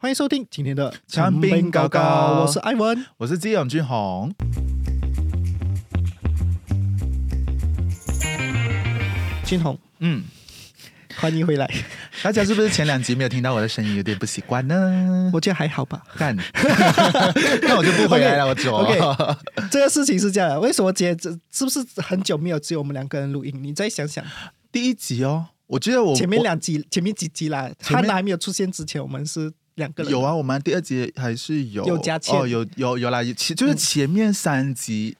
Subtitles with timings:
[0.00, 3.04] 欢迎收听今天的长兵高高我是艾文。
[3.16, 4.32] 我是基永俊宏。
[9.44, 10.22] 俊宏，嗯，
[11.16, 11.68] 欢迎回来。
[12.22, 15.32] 大家是不是前两集没有听到我的声音，有点不习惯呢？
[15.34, 16.00] 我觉得还好吧。
[16.16, 16.36] 干，
[17.62, 18.76] 那我就不回来了，我走。
[18.76, 19.00] OK
[19.68, 23.52] 这个事情是这样的，为什么今天这是不是很久没有只有我们两个人录音？
[23.60, 24.24] 你再想想，
[24.70, 30.12] 第一集哦，我觉得我前面我两集、前面几集啦，前面汉娜还没有出现之前，我们是两个人。
[30.12, 35.16] 有啊，我们第二集还是有有加钱哦，有有有啦，其就是前面三集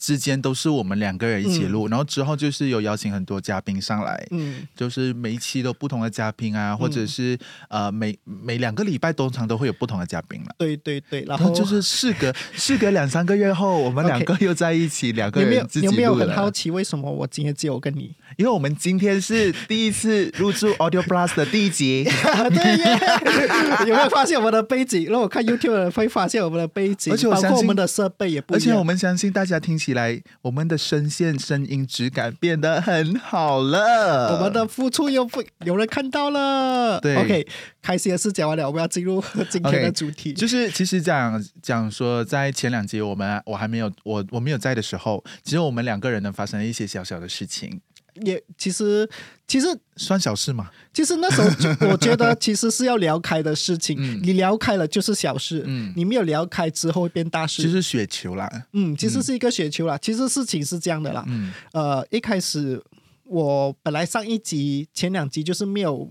[0.00, 4.26] 之间都是我们两个人一起录，然后之后就是有邀请很多嘉宾上来。
[4.30, 10.54] 嗯，就是每一期都不同的嘉宾啊，或者是呃每每两个礼拜通常都会有不同的嘉宾了。
[10.56, 18.16] 对对对，然后就是事隔 事隔两三个月后，我们两个又在一起，两个人自己你有没有很好奇为什么我今天只有跟你？
[18.38, 22.04] 因为我们今天是第一次入驻 Audio Plus 的第一集，
[22.50, 22.98] 对耶，
[23.86, 25.06] 有没有发现我们的背景？
[25.06, 28.60] 如果看 YouTube 的人会发现我们的背景，而且我相信包括我们的设备也不一样。
[28.60, 34.34] 而且我们相信大家听起来，我们的声线、声音质感变得很好了。
[34.36, 37.00] 我们的付出又不有人看到了。
[37.00, 37.46] 对，OK，
[37.82, 40.32] 开心的事讲完了，我们要进入今天的主题。
[40.32, 47.80] 就是其实讲讲说，在前两集我们我还没有我我没有在的时候，其实我们两个人呢发生了一些小小的事情，
[48.22, 49.08] 也其实
[49.46, 49.66] 其实
[49.96, 50.70] 算小事嘛。
[50.92, 54.20] 其实那时候就 我觉得其实是要聊开的事情，嗯。
[54.22, 55.92] 你聊开了就是小事，嗯。
[55.96, 57.62] 你没有聊开之后会变大事。
[57.62, 59.96] 其实雪球啦，嗯，其实是一个雪球啦。
[59.98, 61.52] 其实事情是这样的啦，嗯。
[61.72, 62.82] 呃，一开始
[63.24, 66.10] 我本来上一集前两集就是没有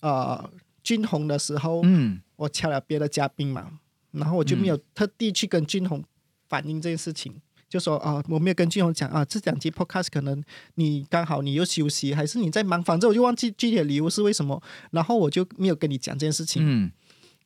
[0.00, 0.50] 呃
[0.82, 2.20] 军红的时候，嗯。
[2.36, 3.68] 我敲了别的嘉宾嘛，
[4.12, 6.04] 然后我就没有特地去跟军红
[6.48, 7.34] 反映这件事情，
[7.68, 10.42] 就说啊，我没有跟俊宏讲啊，这两集 podcast 可能
[10.76, 16.62] 你刚好你又休息，还是你在忙，反正我就忘记具体的理由是为什么，然后我就没有跟你讲这件事情。
[16.64, 16.90] 嗯，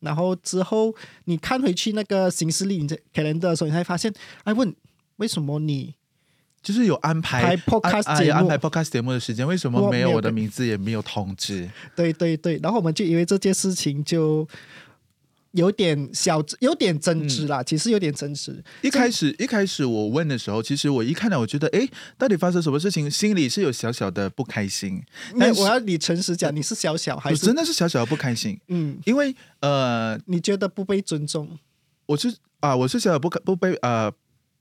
[0.01, 4.13] 然后之后你看回去那个行事历你在 calendar 的时候，你才发现，
[4.45, 4.73] 哎，问
[5.17, 5.95] 为什么你
[6.63, 11.69] 就是有安排拍 podcast 安节目安排 podcast 节目的时间，为什么没有我的名字，也没有通知？
[11.97, 14.47] 对对对，然后我们就因为这件事情就
[15.53, 18.63] 有点小有点争执啦，其实有点争执。
[18.83, 23.11] 一开始一开始我问的时候，其实我一看到，我觉得，哎，到底发生什么事情？
[23.11, 25.03] 心里是有小小的不开心，
[25.35, 28.99] 那但我要你诚实讲，你是小小还我是真的是小小的不开心，嗯？
[29.05, 31.59] 因为呃，你觉得不被尊重？
[32.07, 34.11] 我是啊，我是小小不开不被呃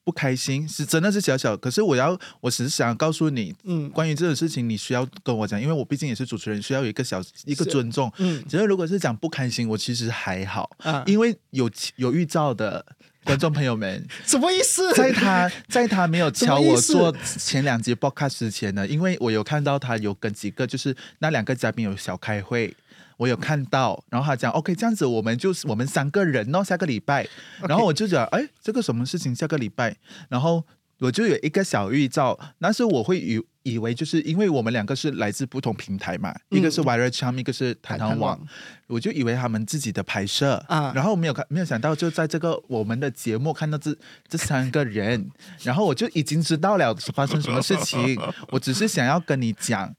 [0.03, 1.56] 不开心，是真的是小小。
[1.56, 8.12] 可是我要，我只是想告诉你，嗯关于这种事情，你需要跟我讲，因为我毕竟也是主持人，需要有一个小一个尊重。
[8.17, 12.85] 嗯只是如果是讲不开心，我其实还好，啊，因为有有预兆的
[13.23, 14.91] 观众朋友们， 什么意思？
[14.94, 22.73] 在他 在他没有敲我做前两集 podcast 之前呢，因为我有看到他有跟几个就是那两个嘉宾有小开会。
[23.21, 27.27] 我有看到，然后他讲 OK，这样子我们就是我们三个人哦，下个礼拜，
[27.69, 29.35] 然后我就讲哎，这个什么事情？
[29.35, 29.95] 下个礼拜，
[30.27, 30.65] 然后
[30.97, 36.57] 我就有一个小预兆，那是我会以以为就是因为我们两个是来自不同平台嘛，嗯。
[36.57, 38.39] 一个是 Wire Charm，一个是谈谈网，
[38.87, 40.91] 我就以为他们自己的拍摄啊。
[40.95, 43.95] 然后没有看，没有想到就在这个我们的节目看到这
[44.27, 45.29] 这三个人，
[45.61, 48.19] 然后我就已经知道了发生什么事情。
[48.49, 49.95] 我只是想要跟你讲，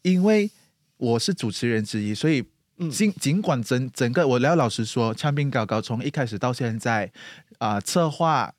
[0.00, 0.50] 因为
[0.96, 2.46] 我是主持人之一，所以嗯
[2.90, 7.10] 尽尽管整整个我廖老师说，唱片搞搞从一开始到现在
[7.58, 8.52] 啊、策划。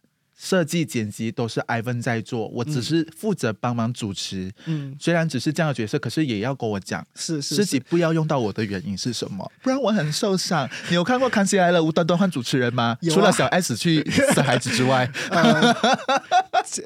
[0.43, 4.51] 设计、剪辑都是 Ivan 在做，我只是负责帮忙主持。
[4.65, 10.69] 嗯，虽然只是这样的角色，可是也要跟我讲是是自己不要用到我的原因是什么，不然我很受伤。
[10.91, 12.97] 你有看过《康熙来了》无端端换主持人吗？
[13.01, 15.73] 啊除了小 S 去生孩子之外， 呃，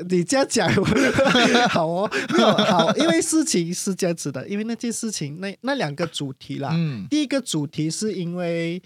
[0.07, 0.71] 你这样讲
[1.69, 8.79] 好哦，没有好，因为事情是这样子的，因为那件事情那那两个主题啦，嗯第一个主题是因为。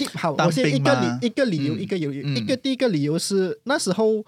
[0.00, 2.36] 第好，我先一个理一个理由，嗯一个有嗯。
[2.36, 4.24] 一个第一个理由是那时候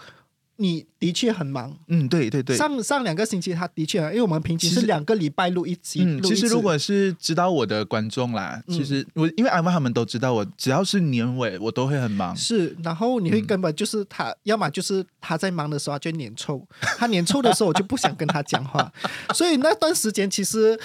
[0.56, 2.54] 你的确很忙，嗯，对对对。
[2.56, 8.76] 上上两个星期他的确很，因为我们平均是两个礼拜录一集，嗯，录一次其实如果是知道我的观众啦，嗯。
[8.76, 12.36] 其实我因为阿妈他们都知道我，只要是年尾我都会很忙。
[12.36, 16.62] 是，然后你会嗯根本就是他，要么就是他在忙的时候他就脸臭，
[16.98, 18.92] 他脸臭的时候我就不想跟他讲话，
[19.34, 20.78] 所以那段时间其实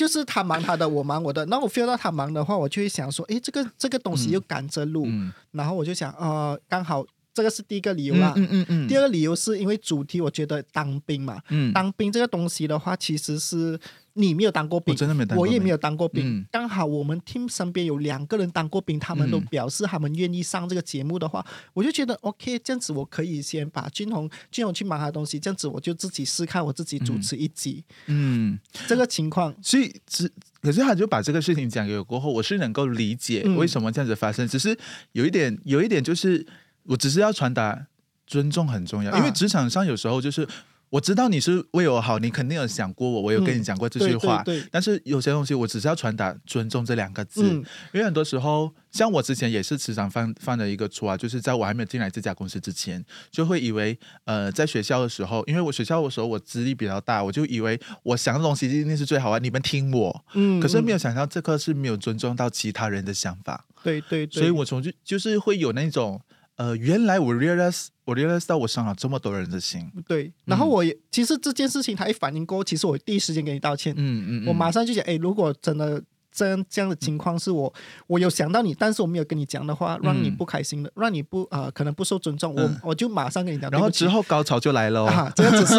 [0.00, 1.44] 就是他忙他的，我忙我的。
[1.44, 5.30] 那我 feel 到他忙的话，我就会想说，哎，这个这个东西又赶着录，嗯。
[5.52, 8.32] 然后我就想，呃，刚好这个是第一个理由啦。
[8.36, 13.78] 嗯嗯嗯第二个理由是因为主题，我觉得当兵嘛，嗯，当兵这个东西的话，其实是
[14.14, 16.26] 你没有当过兵，我真的没我也没有当过兵。
[16.26, 16.46] 嗯。
[16.50, 19.46] 刚好我们 team 身边有两个人当过兵，他们都嗯。
[19.50, 29.54] 表示他们愿意上这个节目的话，我就觉得 OK，这样子我可以先把俊宏俊宏去忙他的东西，这样子我就自己试看我自己主持一集、嗯，这个情况。
[29.62, 30.30] 所以只
[30.60, 33.56] 可是他就把这个事情讲给我过后，我是能够理解嗯。
[33.56, 34.76] 为什么这样子发生，只是
[35.12, 36.46] 有一点有一点就是，
[36.90, 37.86] 我只是要传达
[38.26, 40.46] 尊重很重要，啊因为职场上有时候就是。
[40.90, 44.42] 我知道你是为我好，你肯定有想过我，我有跟你讲过这句话。
[44.42, 60.24] 嗯对对对但是有些东西，我只是要传达尊重这两个字，嗯因为很多时候，像我之前也是时常犯犯的一个错啊，就是在我还没有进来这家公司之前，就会以为呃，在学校的时候，因为我学校的时候我资历比较大，我就以为我想的东西一定是最好啊，你们听我。
[60.34, 66.20] 嗯，可是没有，有想到这个是没有尊重到其他人的想法，对对对，所以我从就就是会有那种
[66.60, 70.30] 呃，原来我 realize 我 realize 到我伤了这么多人的心，对。
[70.44, 76.02] 然后我也、其实这件事情他一反应过后，其实我第一时间给你道歉，嗯嗯，嗯我马上就讲，哎，如果真的。
[76.32, 77.74] 这样这样的情况是我，
[78.06, 83.68] 我有想到你，但是我没有跟你讲的话，让你嗯不开心的，让你不呃可能不受尊重，嗯我我就马上跟你讲。
[83.68, 85.06] 然后之后高潮就来了、哦。
[85.06, 85.74] 啊，这个只是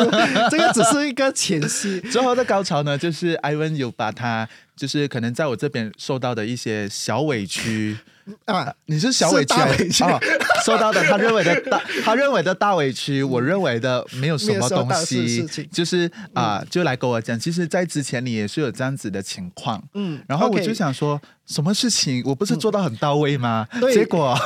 [0.49, 7.97] 这个只是一个前戏， 之后的高潮呢，就是艾文有把他就是可能在我这边受到的一些小委屈，
[8.45, 10.03] 啊，你是小委屈还是大委屈？
[10.03, 10.19] 哦，
[10.65, 22.21] 受到的他认为的大他认为的大委屈，我认为的没有什么东西，就是啊、就来跟我讲，其实，在之前你也是有这样子的情况，嗯，然后我就想说，什么事情？
[22.25, 23.67] 我不是做到很到位吗？
[23.79, 24.37] 对结果，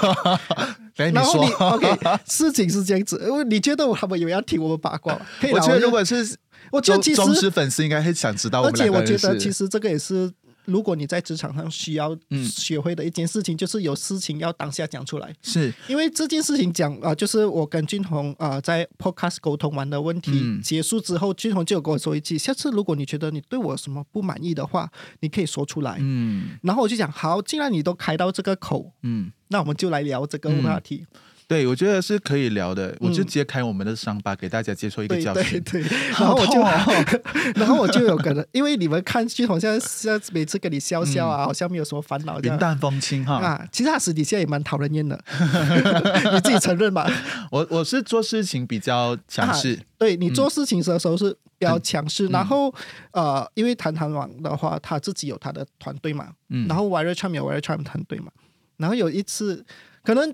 [0.95, 5.25] 然后你说， OK，事情是这样子，因为你觉得他们有要听我们八卦吗？
[5.39, 6.35] 可以，我觉得如果是
[6.71, 10.31] 我觉得其实，忠忠实粉丝应该会想知道我而且我觉得其实这个也是。
[10.65, 15.33] 如果你在职场上需要嗯学会的一件事情，就是有事情要当下讲出来。
[15.41, 24.91] 是因为这件事情讲啊、呃就是我跟俊宏啊、呃在 podcast 沟通完的问题、嗯结束之后，俊宏就有跟我说一句：下次如果你觉得你对我有什么不满意的话，
[25.21, 25.97] 你可以说出来。
[25.99, 29.31] 嗯然后我就讲好，既然你都开到这个口，嗯。
[29.49, 31.05] 那我们就来聊这个嗯话题。
[31.47, 32.95] 对，我觉得是可以聊的。
[32.99, 35.61] 我就揭开我们的伤疤，给大家接受一个教训。
[35.61, 36.59] 对对， 然后我就，
[37.55, 42.39] 然后我就有可能，因为你们看剧好像像每次跟你笑笑啊，好像没有什么烦恼。
[42.41, 43.35] 云淡风轻哈。
[43.35, 45.19] 啊，其实他私底下也蛮讨人厌的，
[46.33, 47.07] 你自己承认吧？
[47.51, 52.73] 我我是做事情比较强势，对你做事情的时候是比较强势，嗯然后
[53.11, 58.31] 呃，因为谈谈网的话，他自己有他的团队嘛，嗯，然后 Charm 有 Wire Charm 团队嘛，
[58.77, 59.63] 然后有一次
[60.03, 60.33] 可能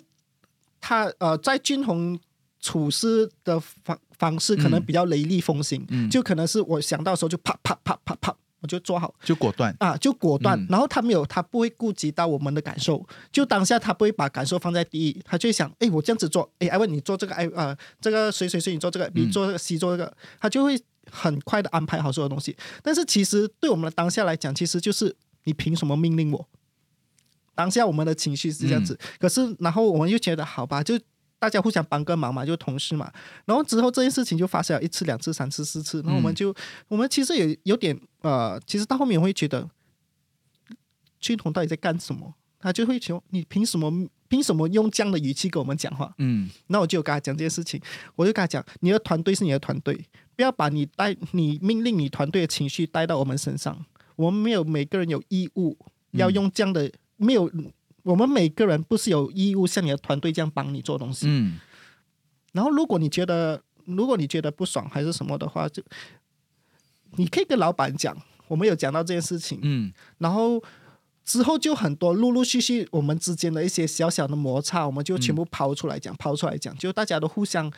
[0.82, 2.20] 他呃在俊宏
[2.60, 9.14] 处事的方方式可能嗯比较雷厉风行，嗯就可能是我想到的时候就啪啪啪啪啪，我就做好。
[9.24, 9.76] 就果断。
[9.80, 20.80] 啊，就果断，嗯然后他没有，他不会顾及到我们的感受，就当下他不会把感受放在第一，他就会想，哎，我这样子做，哎，艾文你做这个，哎呃，这个谁谁谁你做这个，你做这个，西做这个，他就会
[21.10, 22.56] 很快的安排好所有东西。
[22.84, 26.48] 但是其实对我们的当下来讲，其实就是你凭什么命令我？
[27.62, 31.00] 当下我们的情绪是这样子，可是然后我们又觉得好吧，就
[31.38, 33.12] 大家互相帮个忙嘛，就同事嘛。
[33.46, 36.52] 然后之后这件事情就发生了一次、两次、三次、四次，然后我们就、
[36.88, 39.70] 我们其实也有点呃，其实到后面会觉得，
[41.20, 42.34] 俊宏到底在干什么？
[42.60, 43.92] 他就会求你凭什么
[44.28, 46.12] 凭什么用这样的语气跟我们讲话？
[46.18, 47.80] 嗯那我就跟他讲这件事情，
[48.16, 49.94] 我就跟他讲，你的团队是你的团队，
[50.36, 53.86] 不要把你带你命令你团队的情绪带到我们身上。
[54.16, 55.76] 我们没有每个人有义务
[56.12, 56.92] 要用这样的，
[57.22, 57.50] 没有
[58.04, 61.28] 我们每个人不是有义务像你的团队这样帮你做东西。
[61.30, 61.60] 嗯
[62.54, 65.82] 然后如果你觉得如果你觉得不爽还是什么的话，就
[67.12, 68.16] 你可以跟老板讲，
[68.48, 70.62] 我们有讲到这件事情，嗯然后
[71.24, 77.72] 之后就很多陆陆续续我们之间的一些小小的摩擦，我们就全部抛出来讲，抛出来讲，就大家都互相。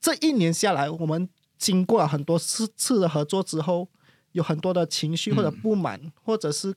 [0.00, 3.88] 这一年下来，我们经过了很多次次的合作之后，
[4.32, 6.74] 有很多的情绪或者不满，或者是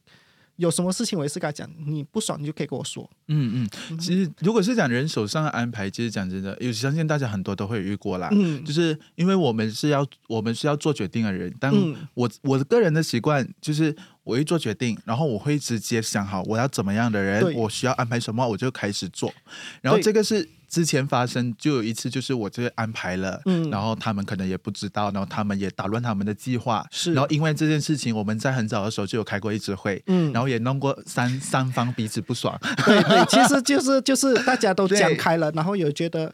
[0.59, 3.09] 有什么事情，我也是跟他讲，你不爽你就可以跟我说。
[3.29, 3.97] 嗯嗯。
[3.97, 8.27] 其实如果是讲人手上的安排，其实讲真的，有相信大家很多都会遇过啦。
[8.33, 13.95] 嗯就是因为我们是要我们是要做决定的人，但嗯我我个人的习惯就是
[14.29, 19.33] 我一做决定，然后我会直接想好我要怎么样的人，我需要安排什么，我就开始做。
[19.81, 23.69] 然后这个是之前发生，就有一次就是我这个安排了，嗯。
[23.71, 27.13] 然后他们可能也不知道，然后他们也打乱他们的计划，是。
[27.13, 30.31] 然后因为这件事情，我们在很早的时候就有开过一次会，嗯。
[30.31, 32.55] 然后也弄过三三方彼此不爽，
[32.85, 34.99] 对对，其实 就是就是大家都对。
[34.99, 36.31] 讲开了，然后有觉得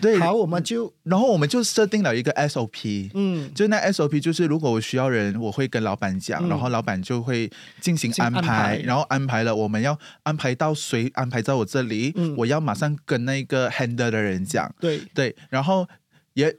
[0.00, 3.52] 对，好，我们就然后我们就设定了一个 SOP，嗯。
[3.54, 6.48] 就那 SOP 就是，如果我需要人，我会跟老板讲，嗯。
[6.48, 7.50] 然后老板就会
[7.80, 9.44] 进行进安安排，排然后安排。
[9.44, 12.34] 了，我们要安排到谁安排在我这里，嗯。
[12.36, 15.88] 我要马上跟那个 handle 的人讲，对，对，然后
[16.34, 16.56] 也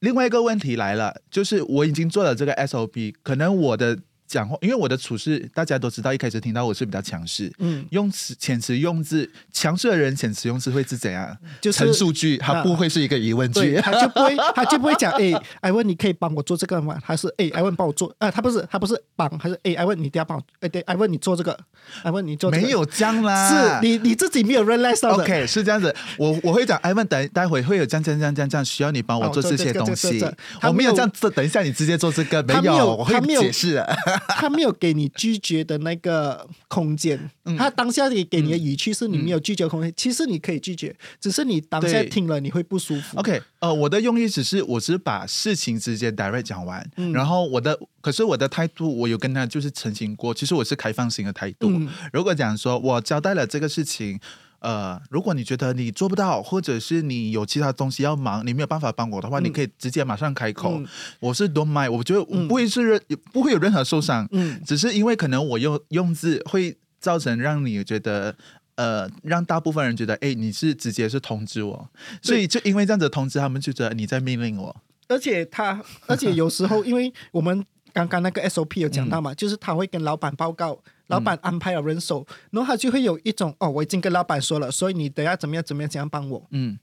[0.00, 3.98] 另外一个问题来了，就是我已经做了这个 SOP，可能我的
[4.30, 7.52] 讲话，因为我的处事大家都知道，一开始听到我是比较强势。
[7.58, 11.36] 嗯，用词、遣词用字，强势的人遣词用字会是怎样？
[11.60, 13.74] 就是陈述句，他不会是一个疑问，句。
[13.80, 16.96] 他就不会，他就不会讲， 哎，艾问，你可以帮我做这个吗？
[17.04, 18.14] 还是哎，艾问帮我做？
[18.18, 21.58] 啊，他不是，他不是帮，还是哎，艾问，你等下帮我，哎，对，艾问，你做这个，
[22.04, 25.24] 艾问，你做这个没，有这样啦，是你你自己没有 realize 到的。
[25.24, 30.24] OK，是这样子，我我会讲，哎，问等待会会有这样这样这样这样这样，需要你帮我哦做这些东西。
[30.62, 34.19] 我没有有这样做，等一下你直接做这个，没有我会解释的。
[34.28, 43.18] 他没有给你拒绝的那个空间，嗯他当下给给你的语气是你没有拒绝的空间，其实你可以拒绝，只是你当下对听了你会不舒服。
[43.18, 51.68] OK，呃，我的用意只是我只是把事情直接 direct 讲完，嗯然后我的可是我的态度，我有跟他就是澄清过，其实我是开放型的态度。
[51.70, 54.20] 嗯如果讲说我交代了这个事情。
[54.60, 60.74] 呃，如果你觉得你做不到，或者是你有其他东西要忙，你没有办法帮我的话，嗯你可以直接马上开口。
[60.78, 60.86] 嗯
[61.20, 63.00] 我是 don't mind，我觉得嗯不会是任、
[63.32, 68.36] 不会有任何受伤，嗯只是因为可能我用用字会造成让你觉得。
[68.76, 71.90] 呃，让大部分人觉得，哎，你是直接是通知我，
[72.22, 74.74] 所以就因为这样子的通知，他们就觉得你在命令我。
[75.06, 77.62] 而且他，而且有时候，因为我们
[77.92, 86.46] 刚刚那个 SOP 有讲到嘛， 就是他会跟老板报告，老板安排了人手，然后他就会有一种哦，我已经跟老板说了，所以你等下怎么样怎么样怎样帮我。
[86.50, 86.78] 嗯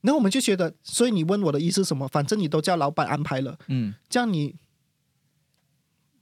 [0.00, 2.06] 然后我们就觉得，所以你问我的意思是什么？
[2.08, 4.54] 反正你都叫老板安排了，嗯，这样你，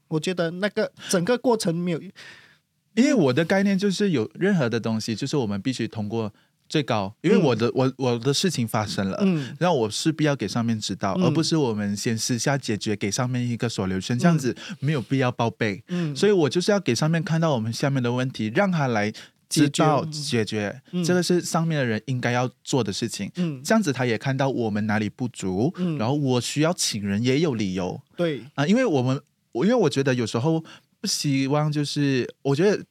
[0.07, 2.01] 我觉得那个整个过程没有，
[2.95, 6.33] 因为我的概念就是有任何的东西，就是我们必须通过
[6.73, 7.43] 最高，因为嗯。
[7.43, 9.19] 我的、我我的事情发生了。
[9.21, 9.55] 嗯。
[9.61, 11.25] 让我势必要给上面知道，嗯。
[11.25, 15.85] 而不是我们先私下解决，给上面一个 solution，这样子没有必要报备。
[15.89, 19.13] 嗯，所以我就是要给上面看到我们下面的问题，让他来
[19.51, 21.05] 知道解决，嗯。
[21.05, 23.31] 这个是上面的人应该要做的事情。
[23.37, 23.61] 嗯。
[23.63, 25.99] 这样子他也看到我们哪里不足，嗯。
[25.99, 28.01] 然后我需要请人也有理由。
[28.17, 29.21] 对，啊，因为我们
[29.53, 30.65] 我因为我觉得有时候
[31.03, 32.83] 不希望就是我觉得。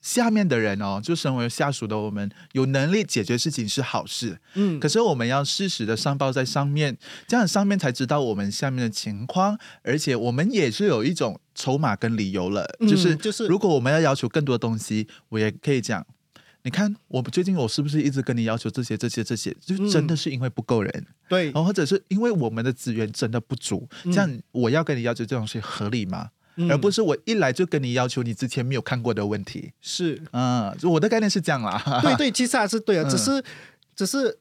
[0.00, 16.06] 下面的人哦，就身为下属的我们，有能力解决事情是好事，嗯，可是我们要适时的上报在上面，这样上面才知道我们下面的情况，而且我们也是有一种筹码跟理由了，嗯就是就是如果我们要要求更多东西，我也可以讲。
[16.62, 19.56] 你看，我最近我是不是一直跟你要求这些、这些、这些？
[19.60, 26.30] 就真的是因为不够人，对然，后或者是因为我们的资源真的不足，嗯这样我要跟你要求这种东西合理吗？
[26.58, 29.72] 嗯而不是我一来就跟你要求你之前没有看过的问题。
[29.80, 31.82] 是，嗯，我的概念是这样啦。
[32.02, 33.42] 对对，其实还是对啊，嗯只是
[33.94, 34.38] 只是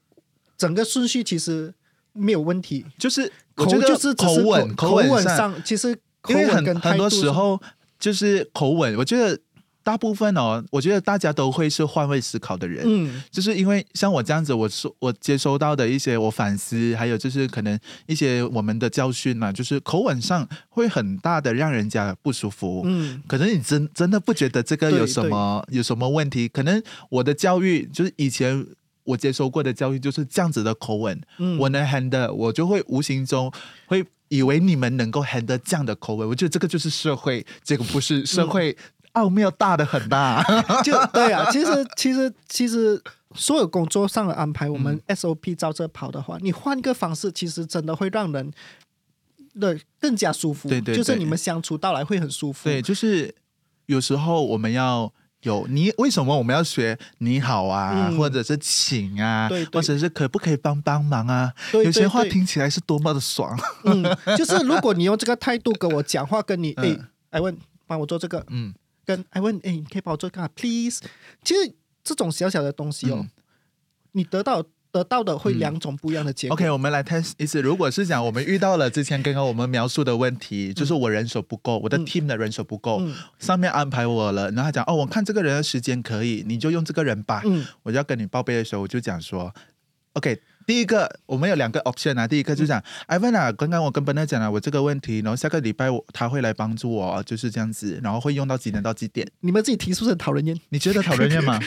[0.57, 1.73] 整个顺序其实
[2.13, 7.61] 没有问题，就是我口觉得就是口吻、口吻上，其实口因为吻很很多时候
[7.99, 9.39] 就是口吻，我觉得
[9.87, 12.83] 大部分哦，我觉得大家都会是换位思考的人。
[12.85, 22.81] 嗯就是因为像我这样子，我收我接收到的一些我反思，还有就是可能一些我们的教训嘛，就是口吻上会很大的让人家不舒服。
[22.83, 26.49] 嗯可能你真真的不觉得这个有什么有什么问题？
[26.49, 28.67] 可能我的教育就是以前
[29.05, 33.49] 我接收过的教育就是这样子的口吻，嗯，我能 handle，我就会无形中
[33.85, 36.27] 会以为你们能够 handle 这样的口吻。
[36.27, 38.75] 我觉得这个就是社会，这个不是社会
[39.17, 40.43] 奥妙大的很大。
[40.83, 43.01] 就对啊，其实其实其实
[43.35, 48.51] 所有工作上的安排，我们 SOP 照着跑的话，你换个方式，其实真的会让人
[49.59, 50.69] 的更加舒服。
[50.69, 52.63] 对对对就是你们相处到来会很舒服。
[52.69, 53.33] 对，就是
[53.87, 55.11] 有时候我们要。
[55.43, 61.53] 有你为什么我们要学你好啊，嗯或者是请啊，对对或者是可不可以帮帮忙啊？
[61.71, 63.57] 对有些话听起来是多么的爽。
[63.83, 64.03] 嗯，
[64.35, 67.55] 就是如果你用这个态度跟我讲话，跟你哎 嗯，艾文
[67.85, 68.73] 帮我做这个，嗯，
[69.07, 70.99] 跟艾问哎，你可以帮我做这个啊，please。
[71.43, 71.73] 其实
[72.03, 73.29] 这种小小的东西哦，嗯
[74.11, 74.61] 你得到
[74.91, 76.55] 得到的会嗯两种不一样的结果。
[76.55, 77.61] OK，我们来 test 一次。
[77.61, 87.41] 如果是讲我们遇到了之前刚刚我们描述的问题，就是我人手不够，我的嗯 team 的人手不够，嗯上面安排我了，然后他讲哦，我看这个人的时间可以，你就用这个人吧。
[87.45, 89.53] 嗯我就要跟你报备的时候，我就讲说
[90.13, 99.25] ，OK，第一个我们有两个 option 啊，第一个就是讲、，Ivan 啊，刚刚我跟 b e n 讲了我这个问题，然后下个礼拜我他会来帮助我，就是这样子，然后会用到几点到几点？
[99.39, 100.59] 你们自己提是不是很讨人厌？
[100.67, 101.57] 你觉得讨人厌吗？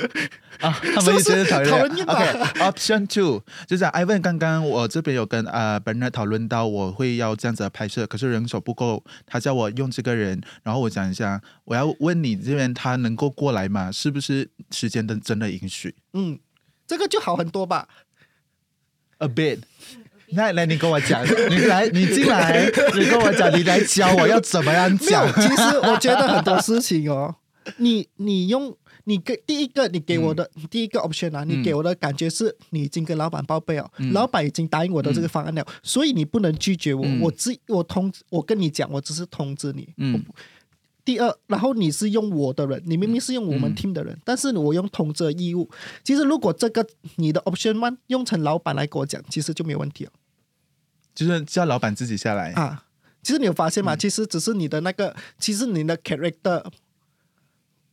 [0.60, 2.06] 啊，他们也觉得讨人厌。
[2.06, 13.92] OK，Option、two 就是讲 Ivan 刚刚我这边有跟呃本人讨论到我会要这样子的拍摄，可是人手不够，他叫我用这个人，然后我讲一下，我要问你这边他能够过来吗？
[13.92, 15.94] 是不是时间的真的允许？
[16.14, 16.38] 嗯，
[16.86, 17.86] 这个就好很多吧。
[19.18, 19.60] A bit。
[20.30, 27.34] 那来，你跟我讲，你来，你进来，你跟我讲，你来教我要怎么样讲。，其实我觉得很多事情哦，
[27.78, 37.02] 你你用你给第一个你给我的、第一个 option 啊，你给我的感觉是你已经跟老板报备了，老板已经答应我的这个方案了，所以你不能拒绝我。
[37.06, 39.88] 嗯我只我通我跟你讲，我只是通知你。
[39.96, 40.22] 嗯
[41.08, 45.66] 第二，然后你是用我的人，你明明是用我们嗯 team 的人，但是我用通知的义务。
[46.04, 46.86] 其实如果这个
[47.16, 50.10] 你的 option one 用成老板来跟我讲，其实就没有问题了。
[51.14, 52.52] 就是叫老板自己下来。
[52.52, 52.84] 啊，
[53.22, 53.94] 其实你有发现吗？
[53.94, 56.62] 嗯其实只是你的那个，其实你的 character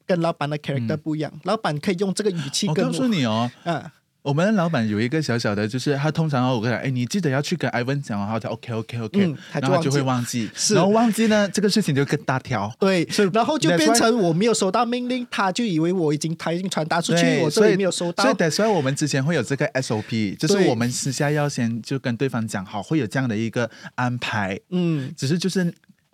[0.05, 3.93] 跟老板的 character 不一样，老板可以用这个语气跟我我告诉你哦，啊，
[4.25, 10.74] 我们的老板有一个小小的，就是他通常哦，我跟他讲，哎，你记得要去跟 Ivan 讲哦，他就 OK OK OK，、嗯他就然后就会忘忘记，是。
[10.74, 12.74] 然后忘记呢，这个事情就更大条。
[12.79, 18.24] 对，然后就变成我没有收到命令，他就以为我已经他已经传达出去，我这里没有收到。
[18.24, 25.13] 所以，得所以我们之前会有这个 SOP，就是我们私下要先就跟对方讲好，会有这样的一个安排，嗯。
[25.15, 25.72] 只是就是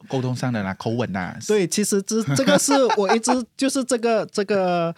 [0.07, 4.93] 沟通上的啦，口吻啦，对，其实这这个是我一直就是这个这个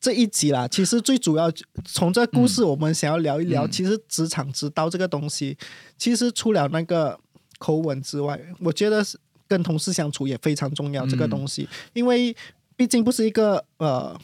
[0.00, 0.66] 这一集啦。
[0.68, 1.52] 其实最主要
[1.84, 5.56] 从这故事，我们想要聊一聊，嗯其实职场之道这个东西，
[5.96, 7.18] 其实除了那个
[7.58, 11.06] 口吻之外，我觉得是跟同事相处也非常重要。
[11.06, 12.34] 这个嗯东西，因为
[12.76, 14.16] 毕竟不是一个呃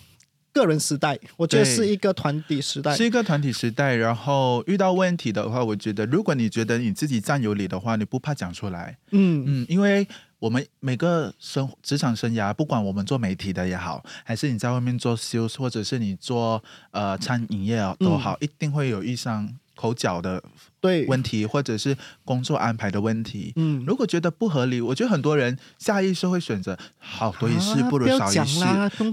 [0.53, 2.95] 个人时代，我觉得是一个团体时代。
[2.95, 3.97] 是一个团体时代。
[3.97, 10.07] 然后遇到问题的话，我觉得如果你觉得你自己占有理的话，你不怕讲出来，嗯嗯，因为
[10.39, 20.43] 我们每个生职场生涯，不管我们做媒体的也好，还是你在外面做 sales，或者是你做呃餐饮业啊都好，一定会有遇上口角的
[20.81, 23.53] 对，问题，或者是工作安排的问题。
[23.57, 28.65] 嗯，如果觉得不合理，我觉得很多人下意识会选择好多一事啊不如少一事，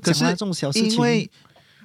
[0.01, 0.91] 可是这种小事情。
[0.91, 1.29] 因为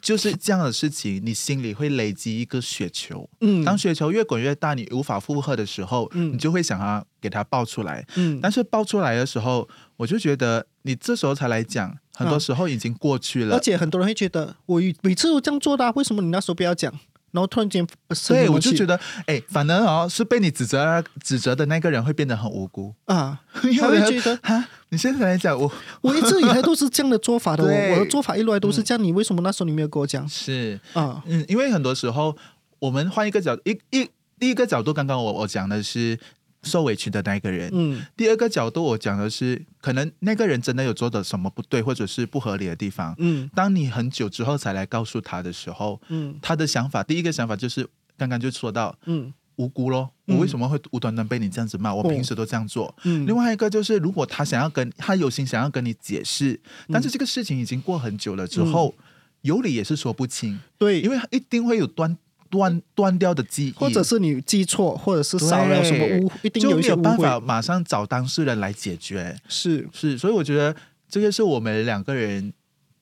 [0.06, 3.28] 就是这样的事情，你心里会累积一个雪球。
[3.40, 8.06] 嗯，当雪球越滚越大，你无法负荷的时候，嗯你就会想要给它爆出来。
[8.14, 13.56] 嗯但是爆出来的时候，我就觉得你这时候才来讲，很多时候已经过去了。
[13.56, 16.92] 而且很多人会觉得，我每次都这样做的、啊，为什么你那时候不要讲？
[17.32, 17.86] 然后突然间，
[18.28, 27.92] 对，我就觉得得，哎，反而哦，是被你指责指责的那个人会变得很无辜，啊， 因他为会觉得哈，你现在来讲，我我一直以来都是这样的做法的， 我对。
[27.92, 30.26] 我的做法一路来都是这样，你为什么那时候你没有跟我讲？
[30.26, 30.80] 是。
[30.94, 31.22] 啊？
[31.26, 32.34] 嗯，因为很多时候
[32.78, 34.08] 我们换一个角一一
[34.40, 36.18] 第一个角度，刚刚我我讲的是
[36.62, 38.02] 受委屈的那个人，嗯。
[38.16, 43.14] 第二个角度我讲的是可能那个人真的有做的什么不对，或者是不合理的地方。
[43.18, 43.50] 嗯。
[43.54, 46.38] 当你很久之后才来告诉他的时候，嗯。
[46.40, 47.86] 他的想法第一个想法就是
[48.16, 51.94] 刚刚就说到嗯无辜咯，嗯我为什么会无端端被你这样子骂？
[51.94, 52.94] 我哦平时都这样做。
[53.04, 56.52] 嗯，另外一个就是，如果他想要跟他有心想要跟你解释，
[56.88, 58.94] 嗯但是这个事情已经过很久了之后，
[59.42, 62.16] 有理也是说不清，对，因为一定会有断
[62.50, 67.40] 断断掉的记忆，或者是你记错，或者是少了什么误，一定就没有办法。
[67.40, 69.36] 马上找当事人来解决。
[69.48, 70.74] 是，是，所以我觉得
[71.08, 72.52] 这个是我们两个人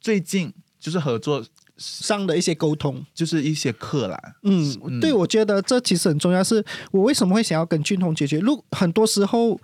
[0.01, 1.45] 最近就是合作，
[1.77, 4.21] 上的一些沟通，就是一些课啦。
[4.43, 6.43] 嗯，嗯对，我觉得这其实很重要。
[6.43, 8.39] 是我为什么会想要跟俊宏解决？
[8.39, 9.61] 如很多时候，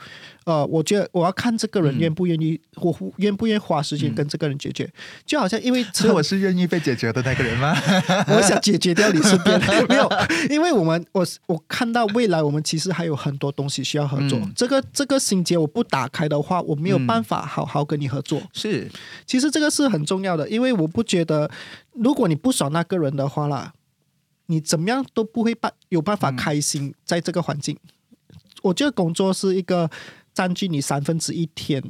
[0.51, 4.91] 呃，我觉得我要看这个人嗯愿不愿意，我愿不愿意花时间嗯跟这个人解决。
[5.25, 7.73] 就好像因为所以我是愿意被解决的那个人吗？
[8.27, 10.11] 我想解决掉你身边 没有，
[10.51, 14.37] 因为我们我我看到未来我们其实还有很多东西需要合作。
[14.41, 18.43] 嗯这个这个心结我不打开的话，我没有办法好好跟你合作。
[18.53, 18.91] 是，
[19.25, 21.49] 其实这个是很重要的，因为我不觉得，
[21.93, 23.73] 如果你不爽那个人的话啦，
[24.47, 27.77] 你怎么样都不会办有办法开心在这个环境。
[28.63, 29.89] 我觉得工作是一个
[30.41, 31.83] 占据你三分之一天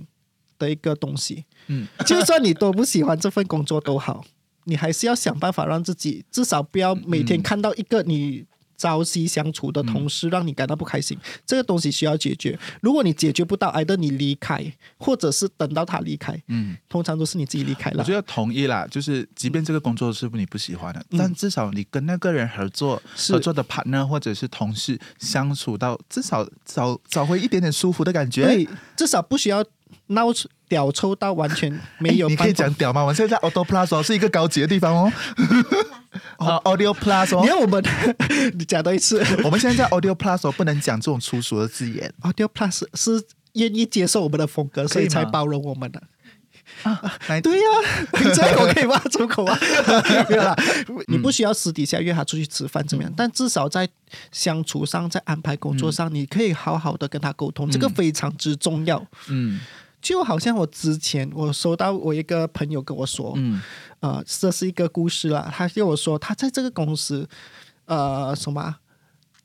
[0.59, 4.25] 的一个东西，嗯，就算你多不喜欢这份工作都好，
[4.65, 8.45] 你还是要想办法让自己至少不要每天看到一个你。
[8.81, 12.59] 朝夕相处的同事让你感到不开心，这个东西需要解决。
[12.81, 14.65] 如果你解决不到，挨的你离开，
[14.97, 17.99] 或者是等到他离开，嗯，通常都是你自己离开了。
[17.99, 28.47] 我觉得同意啦，就是即便这个工作是不你不喜欢的，嗯但至少你跟那个人合作，是合作的 partner 或者是同事相处到，至少找找回一点点舒服的感觉。
[28.47, 28.67] 对，
[28.97, 29.63] 至少不需要
[30.11, 32.53] 闹出屌抽到完全没有 哎你可以。
[32.53, 33.01] 讲屌吗？
[33.03, 35.13] 我们现在在 Auto Plus 哦，是一个高级的地方哦。
[36.39, 37.83] 啊，Audio Plus 哦，你看我们，
[38.59, 42.13] 你讲多一次我们现在在 Audio Plus 哦，不能讲这种粗俗的字眼。
[42.23, 43.23] ，Audio Plus 是
[43.55, 46.03] 愿意接受我们的风格，所以才包容我们的。
[46.83, 47.01] 啊，
[47.43, 47.65] 对呀、
[48.13, 49.59] 你这样我可以挖出口啊，
[50.31, 50.57] 没有啦，
[51.09, 53.13] 你不需要私底下约他出去吃饭怎么样？
[53.17, 53.89] 但至少在
[54.31, 59.05] 相处上，在安排工作上，你可以好好的跟他沟通，这个非常之重要。
[59.29, 59.61] 嗯
[60.01, 63.61] 就好像我之前我收到我一个朋友跟我说，嗯
[64.01, 65.53] 呃，这是一个故事啦。
[65.55, 67.29] 他跟我说，他在这个公司，
[67.85, 68.81] 呃，什么啊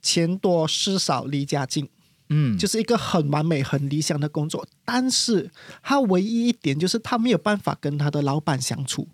[0.02, 1.89] 钱多事少离家近，
[2.30, 4.65] 嗯，就是一个很完美、很理想的工作。
[4.86, 5.52] 但是
[5.84, 9.08] 他唯一一点就是他没有办法跟他的老板相处。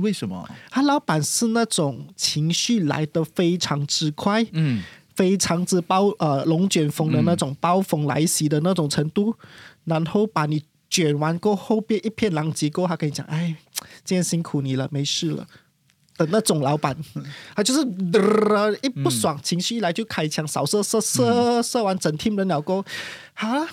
[0.00, 0.48] 为什么？
[0.70, 4.82] 他老板是那种情绪来得非常之快，嗯，
[5.14, 9.36] 非常之暴呃龙卷风的那种暴风来袭的那种程度，
[9.84, 13.56] 然后把你卷完过后边一片狼藉过后，他跟你讲，哎，
[14.04, 15.46] 今天辛苦你了，没事了。
[16.18, 16.94] 的那种老板，
[17.56, 22.84] 他就是、呃一不爽，情绪一来就开枪，扫射射射射完整 team 人了过后，
[23.32, 23.66] 好了，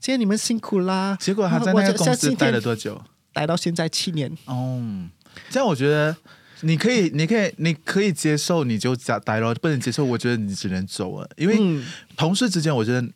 [0.00, 1.16] 今天你们辛苦啦。
[1.20, 3.00] 结果他在我那个公司待了多久？
[3.32, 5.08] 待到现在七年，哦，
[5.48, 6.16] 这样我觉得
[6.62, 11.30] 你可以，你可以，你可以接受，你就加待咯；不能接受，我觉得你只能走了。
[11.36, 13.06] 因为嗯，同事之间，我觉得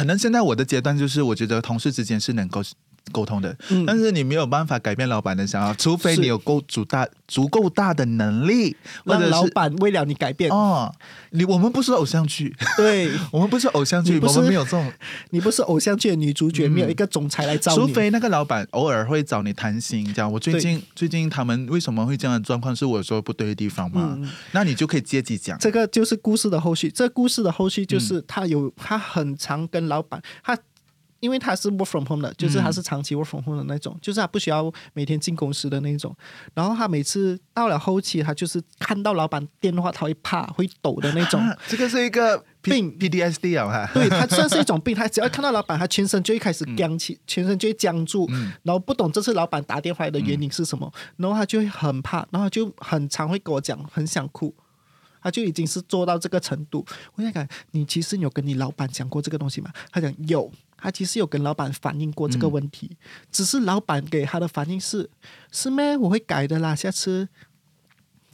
[0.00, 2.62] 可能现在我的阶段就是，我觉得同事之间是能够
[3.12, 10.50] 沟通的，嗯但是你没有办法改变老板的想法，除非你有够足大足够大的能力，或让老者是板为了你改变。
[10.50, 10.92] 哦，
[11.30, 14.92] 你我们不是偶像剧，对 我们不是偶像剧，我们没有这种，
[15.30, 17.78] 你不是偶像剧的女主角，没有一个总裁来找你。
[17.78, 24.14] 除非那个老板偶尔会找你谈心，讲我最近最近他们为什么会这样的状况，是我有时候不对的地方吗？
[24.18, 25.58] 嗯那你就可以接着讲。
[25.58, 26.90] 这个就是故事的后续。
[26.90, 30.56] 这故事的后续嗯就是他有、他很常跟老板，他
[31.20, 36.14] 因为他是 work from home 的，就是他是长期 work from home 的那种，就是他不需要每天进公司的那种。
[36.54, 41.40] 然后他每次到了后期，他就是看到老板电话，他会怕会抖的那种。
[41.40, 54.54] 啊 这个是一个病 PDSD 啊，对他算是一种病，他只要看到老板，他全身就会开始僵起，全身就会僵住，嗯然后不懂这次老板打电话来的原因是什么，然后他就会很怕，然后他就很常会跟我讲，很想哭。
[55.22, 56.82] 他就已经是做到这个程度，
[57.14, 59.70] 我在讲你其实有跟你老板讲过这个东西吗？
[59.92, 60.50] 他讲有，
[60.80, 62.90] 他其实有跟老板反映过这个问题，
[63.30, 65.08] 只是老板给他的反应是
[65.52, 65.96] 是咩？
[65.96, 67.28] 我会改的啦，下次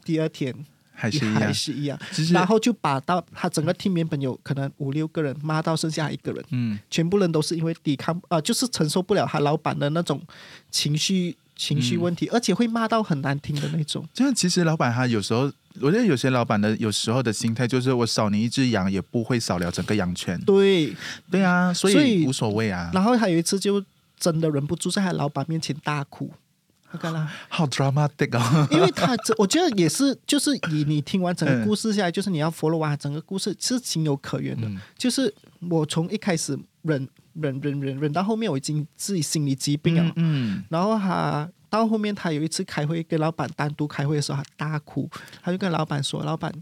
[0.05, 0.55] 第二天
[0.93, 1.99] 还是一样，还是一样，
[2.33, 10.23] 然后就把到他整个 team 原本有可能五六个人骂到剩下一个人，嗯，全部人都是因为抵抗啊、就是承受不了他老板的那种
[10.71, 14.07] 情绪情绪问题，而且会骂到很难听的那种。
[14.13, 20.39] 这样其实老板他有时候，我觉得有些老板的有时候的心态就是我少你一只羊也不会少了整个羊圈。
[20.43, 20.95] 对，
[21.31, 22.91] 对啊，所所以以无所谓啊。
[22.93, 23.83] 然后他有一次就
[24.19, 26.31] 真的忍不住在他老板面前大哭。
[26.89, 28.69] 他干啦， 好 dramatic 哦。
[28.71, 34.69] 因为他这，我觉得也是，就是以你听完整个故事下来，就是你要 follow 完整个故事是情有可原的。
[34.69, 35.33] 嗯就是
[35.69, 37.09] 我从一开始忍
[37.41, 40.03] 忍忍忍忍到后面，我已经自己心理疾病了。
[40.03, 45.11] 嗯嗯，然后他到后面，他有一次开会跟老板单独开会的时候，他大哭，
[45.43, 46.53] 他就跟老板说：“老板，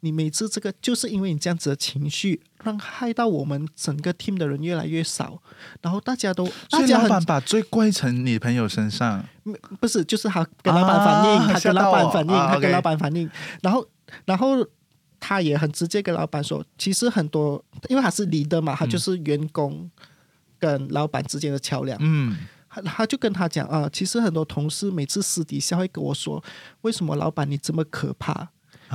[0.00, 5.42] 你每次这个就是因为你这样子的情绪，让害到我们整个 team 的人越来越少，
[5.80, 9.24] 然后大家都所大家老板把罪怪成你朋友身上。
[9.80, 13.28] 不是，就是他跟老板反映，啊他跟老板反映，他跟老板反映，
[13.62, 13.88] 然后
[14.26, 14.64] 然后
[15.18, 19.90] 他也很直接跟老板说，其实很多，因为他是 leader 嘛，他就是员工
[20.60, 21.98] 跟老板之间的桥梁。
[22.00, 22.36] 嗯，
[22.68, 26.40] 他他就跟他讲啊，其实很多同事每次私底下会跟我说，
[26.82, 28.50] 为什么老板你这么可怕？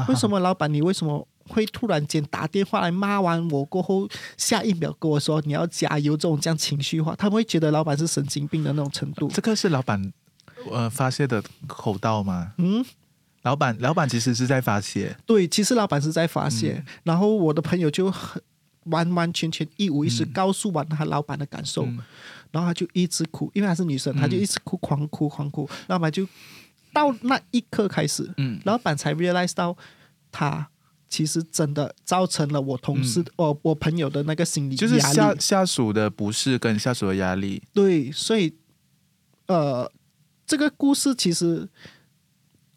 [0.08, 9.30] 为什么老板你为什么会突然间打电话来骂完我过后，下一秒跟我说你要加油这种这样情绪化，他们会觉得老板是神经病的那种程度。
[9.30, 10.12] 这个是老板
[10.69, 12.51] 呃发泄的口道吗？
[12.58, 12.84] 嗯，
[13.43, 15.15] 老板老板其实是在发泄。
[15.25, 18.41] 对，其实老板是在发泄，嗯然后我的朋友就很
[18.86, 22.00] 完完全全一五一十告诉完他老板的感受，嗯。
[22.52, 26.26] 然后他就一直哭，因为她是女生，她就一直哭，狂哭狂哭，老板就
[26.93, 28.62] 到那一刻开始，嗯。
[28.63, 29.76] 老板才 realize 到
[30.32, 30.69] 他
[31.10, 37.62] 其实真的造成了我同事、我我朋友的那个心理嗯就是，下下属的不适跟下属的压力。
[37.74, 38.54] 对，所以
[39.48, 39.91] 呃，
[40.48, 41.67] 这个故事其实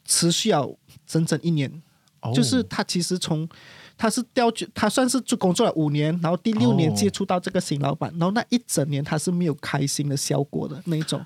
[0.05, 1.83] 持续了整整一年。
[2.21, 2.33] 哦。
[2.35, 3.49] 就是他其实从
[3.99, 11.21] 他是调去，他算是做工作了五年，然后第六年哦接触到这个新老板，然后那一整年他是没有开心的效果的那种，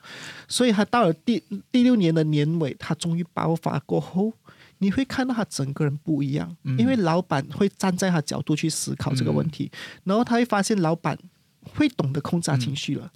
[0.48, 4.32] 所以他到了第第六年的年尾，他终于爆发过后，
[4.78, 9.70] 你会看到他整个人不一样，因为老板会站在他角度去思考这个问题，
[10.04, 11.16] 然后他会发现老板
[11.74, 13.12] 会懂得控制他情绪了，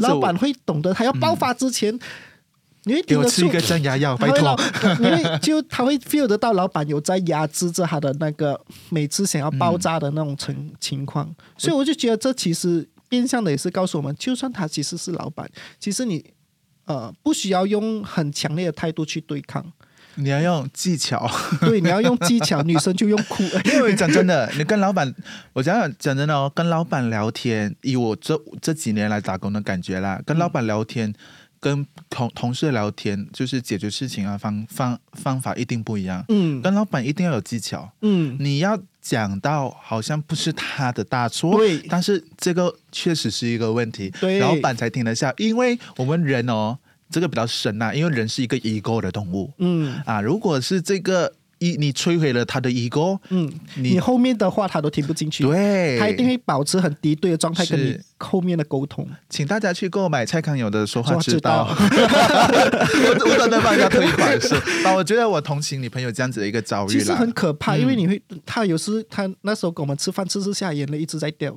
[0.00, 1.96] 老板会懂得他要爆发之前，
[2.86, 4.58] 你会给我吃一个降压药， 拜托。
[5.00, 8.58] 因为就他会 feel 得到老板有在压制着他的那个
[8.90, 16.24] 每次想要爆炸的那种情情况，所以我就觉得这其实变相的也是告诉我们，就算他其实是老板，其实你
[16.84, 19.72] 呃不需要用很强烈的态度去对抗，
[20.14, 21.28] 你要用技巧，
[21.60, 23.42] 对，你要用技巧， 女生就用哭，
[23.74, 25.12] 因为讲真的，你跟老板，
[25.52, 31.12] 我讲讲讲真的哦，跟老板聊天，以我这这几年来打工的感觉啦，跟老板聊天，
[31.60, 36.24] 跟同同事聊天，就是解决事情啊方方方法一定不一样。
[36.28, 36.60] 嗯。
[36.62, 41.78] 跟老板一定要有技巧，嗯，你要讲到好像不是他的大错，对。
[41.88, 44.40] 但是这个确实是一个问题，对。
[44.40, 46.76] 老板才听得下，因为我们人哦，
[47.10, 49.52] 这个比较深呐、因为人是一个 ego 的动物。
[49.58, 50.00] 嗯。
[50.04, 59.08] 啊，如果是这个一你摧毁了他的 ego，嗯，你你后面的话他都听不进去，对，他一定会保持很敌对的状态跟你后面的沟通。
[59.30, 64.54] 请大家去购买蔡康永的说话之之道， 我我真的帮人家推广是，
[64.86, 67.80] 啊，我觉得我同情你朋友这样子的一个遭遇其实，很可怕，嗯。
[67.80, 71.56] 因为你会，他有时他那时候跟我们吃饭，吃吃下眼泪一直在掉。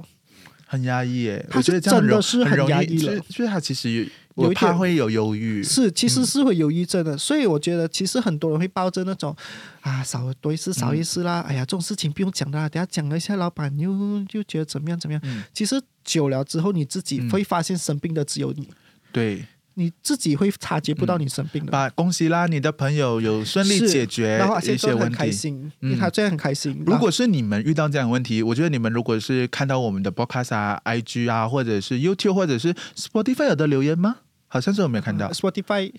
[0.65, 1.43] 很压抑耶。
[1.49, 3.05] 他我觉得这样真的是很压抑了。
[3.05, 4.07] 就是就是他其实
[4.39, 9.35] 有有我一点怕会有忧郁，是，其实是会有抑郁症的，所以我觉得其实很多人会抱着那种
[9.81, 13.91] 啊少多一事少一事啦，哎呀这种事情不用讲的啦，等下讲了一下，老板又
[14.31, 15.21] 又觉得怎么样怎么样。
[15.25, 18.67] 嗯其实久了之后，你自己嗯会发现生病的只有你，
[19.11, 19.45] 对。
[19.75, 21.71] 你自己会察觉不到你生病的。
[21.71, 25.15] 把恭喜啦，你的朋友有顺利解决然后一现在很些问题。
[25.15, 26.83] 开心，他这样很开心。
[26.85, 34.17] 如果是你们遇到这样的问题，我觉得你们如果是看到我们的 podcast 啊、IG 啊，或者是 YouTube 或者是 Spotify 有的留言吗？
[34.49, 35.29] 好像是我没有看到。
[35.29, 35.91] Spotify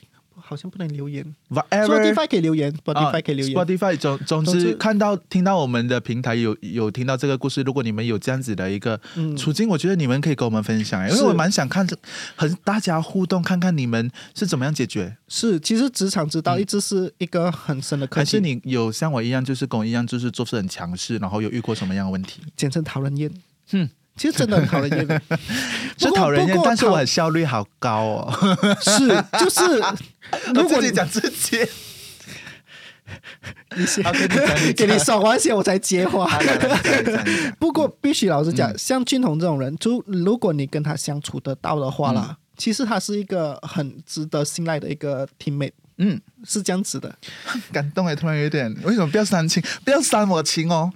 [0.42, 3.58] 好像不能留言 Whatever，Spotify 可以留言，Spotify 可以留言。
[3.58, 11.86] 啊 Spotify 总总总之之看到听到我们的平台有有听到这个故事，如果你们有这样子的一个嗯处境，我觉得你们可以跟我们分享，因为我蛮想看
[12.36, 15.14] 和大家互动，看看你们是怎么样解决。
[15.28, 22.40] 是，其实职场之道一直是一个很深的课题，还是你有像我一样，就是跟我一样，就是做事很强势，然后有遇过什么样的问题？
[22.56, 23.30] 简称讨人厌。
[23.72, 23.88] 哼，
[24.20, 25.18] 其实真的很讨人厌 的，
[25.96, 28.30] 是讨人厌但是我很效率好高哦。
[28.82, 29.62] 是就是，
[30.52, 31.56] 如果我自己讲自己，
[33.78, 36.28] 你是好，跟你讲，你给你讲爽完先我才接话。
[37.58, 38.54] 不过必须老实嗯。
[38.56, 42.16] 讲，像俊宏这种人，就如果你跟他相处得到的话嗯。
[42.16, 47.14] 啦，其实他是一个很值得信赖的一个 teammate，嗯，是这样子的。
[47.72, 49.62] 感动哎，突然有点，为什么不要煽情？
[49.84, 50.92] 不要煽我情哦。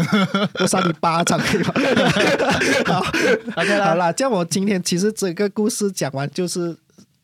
[0.60, 1.72] 我扇你巴掌可以吗？
[2.86, 3.00] 好
[3.56, 6.76] OK 啦好啦，这样我今天其实整个故事讲完，就是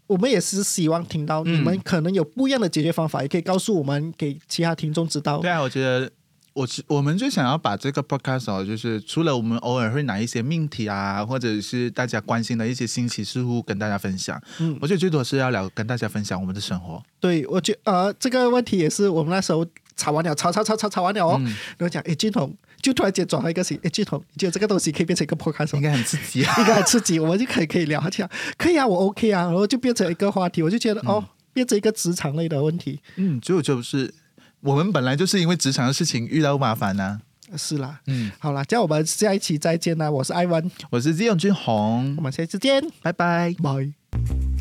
[0.06, 5.50] 我们也是希望听到嗯你们可能有不一样的解决方法，也可以告诉我们，给其他听众知道对。
[5.50, 6.10] 啊，我觉得
[6.58, 14.40] 我是我们就想要把这个 podcast 哦，就是除了我们偶尔会拿一些命题啊，或者是大家关心的一些新奇事物跟大家分享。
[14.58, 17.00] 嗯我觉得最多是要聊跟大家分享我们的生活。
[17.20, 21.44] 对，我觉呃这个问题也是我们那时候吵完了，吵吵吵吵吵完了哦，嗯
[21.78, 25.78] 然后讲，诶，俊宏就突然间转了一个型，诶，俊宏，你觉得这个东西可以变成一个 podcast 吗？
[25.78, 26.54] 应该很刺激啊！
[26.58, 28.00] 应该很刺激，我们就可以可以聊。
[28.08, 33.00] 一下可以啊，我 OK 啊，然后就变成一个话题，我就觉得、哦，变成一个职场类的问题。
[33.16, 34.12] 嗯，就就是
[34.60, 37.20] 我们本来就是因为职场的事情遇到麻烦呐、
[37.56, 42.14] 是啦，嗯，好啦，这样我们下一期再见啦，我是艾文，我是季永俊宏。
[42.16, 43.54] 我，们下次见，拜拜。
[43.62, 44.57] 拜。